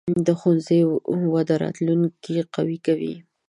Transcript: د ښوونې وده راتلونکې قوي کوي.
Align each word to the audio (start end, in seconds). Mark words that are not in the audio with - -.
د 0.25 0.27
ښوونې 0.39 0.79
وده 1.33 1.55
راتلونکې 1.63 2.37
قوي 2.55 2.77
کوي. 2.85 3.13